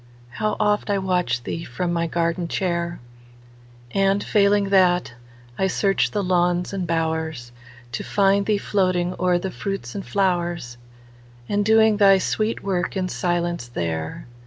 [0.31, 2.97] How oft I watch thee from my gardenchair!
[3.91, 5.13] And, failing that,
[5.59, 7.51] I search the lawns and bowers,
[7.91, 10.77] To find thee floating o'er the fruits and flowers,
[11.47, 14.25] And doing thy sweet work in silence there.